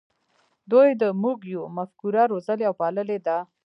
دوی 0.71 0.89
د 1.01 1.03
"موږ 1.21 1.39
یو" 1.53 1.63
مفکوره 1.77 2.23
روزلې 2.31 2.63
او 2.69 2.73
پاللې 2.81 3.17
ده. 3.25 3.37